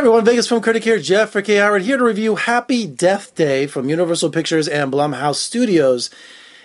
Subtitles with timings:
[0.00, 1.56] everyone, Vegas film critic here, Jeff K.
[1.56, 6.08] Howard, here to review Happy Death Day from Universal Pictures and Blumhouse Studios.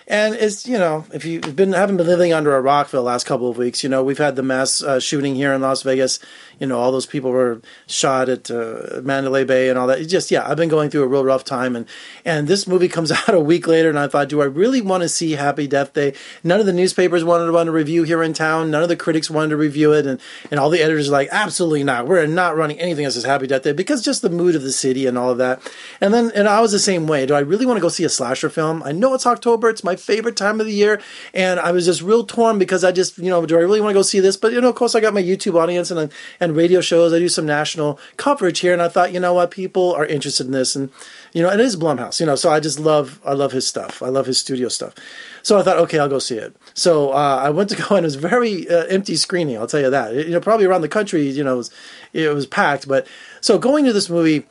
[0.08, 3.02] And it's you know if you've been haven't been living under a rock for the
[3.02, 5.82] last couple of weeks, you know we've had the mass uh, shooting here in Las
[5.82, 6.20] Vegas.
[6.60, 9.98] You know all those people were shot at uh, Mandalay Bay and all that.
[9.98, 11.86] It's just yeah, I've been going through a real rough time, and
[12.24, 15.02] and this movie comes out a week later, and I thought, do I really want
[15.02, 16.14] to see Happy Death Day?
[16.44, 18.70] None of the newspapers wanted to run a review here in town.
[18.70, 20.20] None of the critics wanted to review it, and
[20.52, 22.06] and all the editors are like, absolutely not.
[22.06, 24.70] We're not running anything that says Happy Death Day because just the mood of the
[24.70, 25.60] city and all of that.
[26.00, 27.26] And then and I was the same way.
[27.26, 28.84] Do I really want to go see a slasher film?
[28.84, 29.68] I know it's October.
[29.68, 31.00] It's my favorite time of the year.
[31.34, 33.90] And I was just real torn because I just, you know, do I really want
[33.90, 34.36] to go see this?
[34.36, 37.12] But, you know, of course, I got my YouTube audience and, and radio shows.
[37.12, 38.72] I do some national coverage here.
[38.72, 40.76] And I thought, you know what, people are interested in this.
[40.76, 40.90] And,
[41.32, 44.02] you know, it is Blumhouse, you know, so I just love, I love his stuff.
[44.02, 44.94] I love his studio stuff.
[45.42, 46.56] So I thought, okay, I'll go see it.
[46.74, 49.56] So uh, I went to go and it was very uh, empty screening.
[49.58, 50.14] I'll tell you that.
[50.14, 51.70] It, you know, probably around the country, you know, it was,
[52.12, 52.88] it was packed.
[52.88, 53.06] But
[53.40, 54.46] so going to this movie,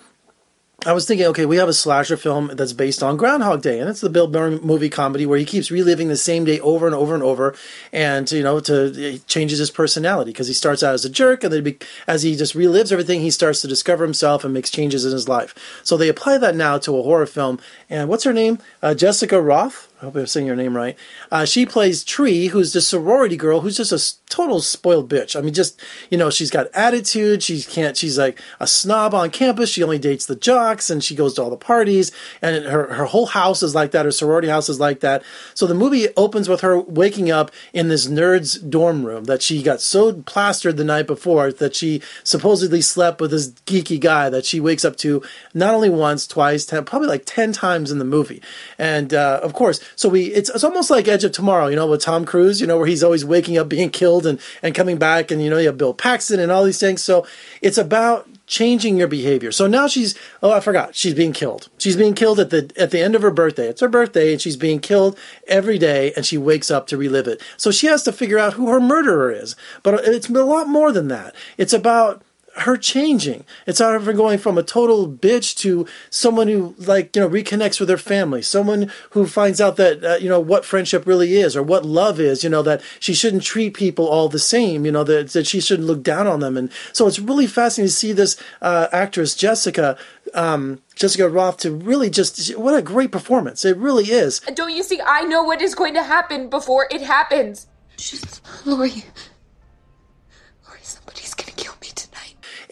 [0.87, 3.89] I was thinking, okay, we have a slasher film that's based on Groundhog Day, and
[3.89, 6.93] it's the Bill Murray movie comedy where he keeps reliving the same day over and
[6.93, 7.55] over and over,
[7.91, 11.51] and you know, to changes his personality because he starts out as a jerk, and
[11.51, 15.11] then as he just relives everything, he starts to discover himself and makes changes in
[15.11, 15.55] his life.
[15.83, 18.59] So they apply that now to a horror film, and what's her name?
[18.83, 19.87] Uh, Jessica Rothe.
[20.01, 20.97] I hope I'm saying your name right.
[21.31, 25.37] Uh, she plays Tree, who's the sorority girl, who's just a total spoiled bitch.
[25.37, 27.41] I mean, just you know, she's got attitude.
[27.41, 27.95] She can't.
[27.95, 29.69] She's like a snob on campus.
[29.69, 32.11] She only dates the jocks, and she goes to all the parties.
[32.41, 34.03] And her her whole house is like that.
[34.03, 35.23] Her sorority house is like that.
[35.53, 39.63] So the movie opens with her waking up in this nerd's dorm room that she
[39.63, 44.45] got so plastered the night before that she supposedly slept with this geeky guy that
[44.45, 48.05] she wakes up to not only once, twice, ten, probably like ten times in the
[48.05, 48.41] movie.
[48.77, 51.87] And uh, of course so we it's, it's almost like Edge of Tomorrow, you know,
[51.87, 54.97] with Tom Cruise, you know, where he's always waking up, being killed, and and coming
[54.97, 57.03] back, and you know, you have Bill Paxton and all these things.
[57.03, 57.25] So
[57.61, 59.51] it's about changing your behavior.
[59.51, 61.69] So now she's oh I forgot she's being killed.
[61.77, 63.67] She's being killed at the at the end of her birthday.
[63.67, 65.17] It's her birthday and she's being killed
[65.47, 67.41] every day and she wakes up to relive it.
[67.57, 69.55] So she has to figure out who her murderer is.
[69.83, 71.35] But it's a lot more than that.
[71.57, 72.21] It's about
[72.57, 73.45] her changing.
[73.65, 77.29] It's out of her going from a total bitch to someone who like you know
[77.29, 81.35] reconnects with her family, someone who finds out that uh, you know what friendship really
[81.35, 82.43] is or what love is.
[82.43, 84.85] You know that she shouldn't treat people all the same.
[84.85, 86.55] You know that that she shouldn't look down on them.
[86.57, 89.97] And so it's really fascinating to see this uh, actress Jessica.
[90.33, 93.63] Um, Jessica Rothe to really just what a great performance.
[93.63, 94.39] It really is.
[94.39, 94.99] Don't you see?
[95.05, 97.67] I know what is going to happen before it happens.
[97.97, 99.03] Just Lori.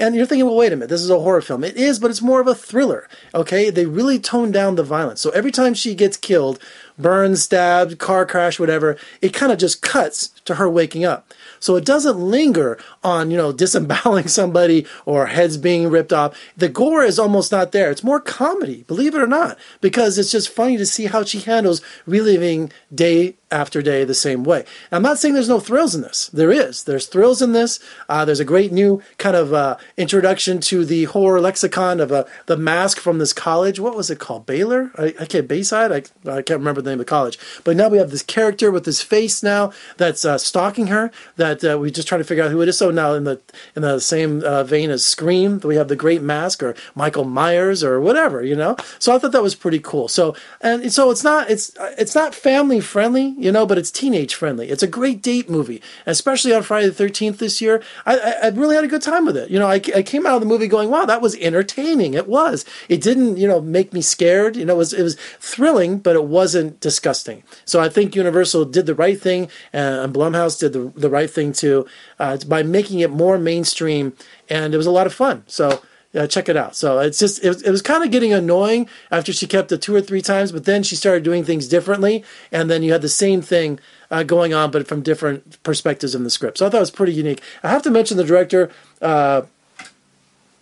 [0.04, 1.64] And you're thinking, well, wait a minute, this is a horror film.
[1.64, 3.08] It is, but it's more of a thriller.
[3.34, 5.22] Okay, they really tone down the violence.
[5.22, 6.60] So every time she gets killed,
[6.98, 11.34] burned, stabbed, car crash, whatever, it kind of just cuts to her waking up.
[11.62, 16.38] So it doesn't linger on, you know, disemboweling somebody or heads being ripped off.
[16.58, 17.90] The gore is almost not there.
[17.90, 21.40] It's more comedy, believe it or not, because it's just funny to see how she
[21.40, 24.66] handles reliving day after day the same way.
[24.92, 26.28] I'm not saying there's no thrills in this.
[26.34, 26.84] There is.
[26.84, 27.80] There's thrills in this.
[28.10, 32.26] Uh, there's a great new kind of uh, introduction to the horror lexicon of uh,
[32.48, 33.80] the mask from this college.
[33.80, 34.46] What was it called?
[34.46, 34.92] Baylor?
[34.98, 35.92] I, I can't, Bayside?
[35.92, 37.38] I, I can't remember the name of the college.
[37.64, 41.64] But now we have this character with this face now that's uh, stalking her that
[41.64, 42.78] uh, we just trying to figure out who it is.
[42.78, 43.40] So now in the
[43.76, 47.84] in the same uh, vein as Scream, we have the Great Mask or Michael Myers
[47.84, 48.76] or whatever, you know.
[48.98, 50.08] So I thought that was pretty cool.
[50.08, 54.34] So and so it's not it's it's not family friendly you know, but it's teenage
[54.36, 54.70] friendly.
[54.70, 57.84] It's a great date movie, especially on Friday the 13th this year.
[58.06, 59.50] I, I, I really had a good time with it.
[59.50, 62.14] You know, I, I came out of the movie going, wow, that was entertaining.
[62.14, 62.66] It was.
[62.88, 64.56] It didn't, you know, make me scared.
[64.56, 67.44] You know, it was, it was thrilling, but it wasn't disgusting.
[67.66, 71.52] So I think Universal did the right thing, and Blumhouse did the, the right thing
[71.52, 71.86] too,
[72.20, 74.14] uh, by making it more mainstream,
[74.50, 75.44] and it was a lot of fun.
[75.48, 75.82] So,
[76.14, 76.76] yeah, check it out.
[76.76, 79.82] So it's just it was, it was kind of getting annoying after she kept it
[79.82, 83.02] two or three times, but then she started doing things differently, and then you had
[83.02, 83.80] the same thing
[84.12, 86.60] uh, going on, but from different perspectives in the script.
[86.60, 87.42] So I thought it was pretty unique.
[87.64, 88.72] I have to mention the director.
[89.02, 89.42] Uh,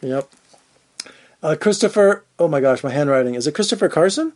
[0.01, 0.29] yep,
[1.43, 2.23] uh, Christopher.
[2.39, 4.33] Oh my gosh, my handwriting is it Christopher Carson?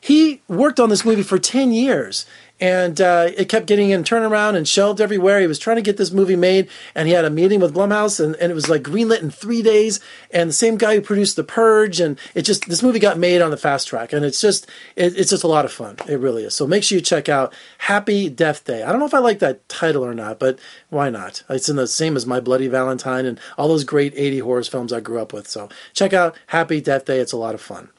[0.00, 2.26] He worked on this movie for ten years,
[2.60, 5.40] and uh, it kept getting in turnaround and shelved everywhere.
[5.40, 8.22] He was trying to get this movie made, and he had a meeting with Blumhouse,
[8.24, 10.00] and, and it was like greenlit in three days.
[10.32, 13.40] And the same guy who produced The Purge, and it just this movie got made
[13.40, 14.66] on the fast track, and it's just
[14.96, 15.96] it, it's just a lot of fun.
[16.08, 16.54] It really is.
[16.54, 18.82] So make sure you check out Happy Death Day.
[18.82, 20.58] I don't know if I like that title or not, but
[20.90, 21.44] why not?
[21.48, 24.92] It's in the same as My Bloody Valentine and all those great '80 horror films
[24.92, 25.48] I grew up with.
[25.48, 27.20] So check out Happy Death Day.
[27.20, 27.90] It's a lot of fun.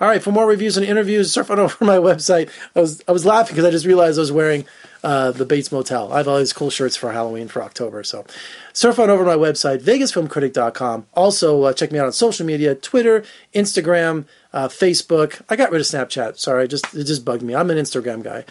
[0.00, 2.50] All right, for more reviews and interviews, surf on over my website.
[2.74, 4.64] I was I was laughing because I just realized I was wearing
[5.04, 6.12] uh, the Bates Motel.
[6.12, 8.04] I have all these cool shirts for Halloween for October.
[8.04, 8.24] So
[8.72, 11.06] surf on over my website, vegasfilmcritic.com.
[11.14, 13.24] Also, uh, check me out on social media Twitter,
[13.54, 15.42] Instagram, uh, Facebook.
[15.48, 16.38] I got rid of Snapchat.
[16.38, 17.54] Sorry, just it just bugged me.
[17.54, 18.44] I'm an Instagram guy.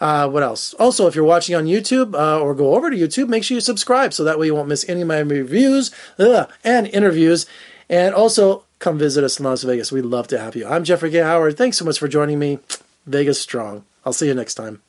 [0.00, 0.74] Uh, what else?
[0.74, 3.60] Also, if you're watching on YouTube uh, or go over to YouTube, make sure you
[3.60, 7.46] subscribe so that way you won't miss any of my reviews ugh, and interviews.
[7.90, 9.92] And also, come visit us in Las Vegas.
[9.92, 10.66] We'd love to have you.
[10.66, 11.18] I'm Jeffrey K.
[11.18, 11.56] Howard.
[11.56, 12.58] Thanks so much for joining me.
[13.06, 13.84] Vegas strong.
[14.04, 14.82] I'll see you next time.